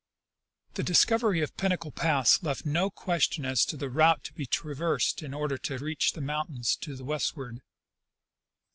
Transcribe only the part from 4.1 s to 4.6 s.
to be